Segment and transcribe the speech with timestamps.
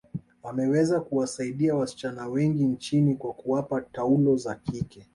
[0.43, 5.07] ameweza kuwasaidia wasichana wengi nchini kwa kuwapa taulo za kike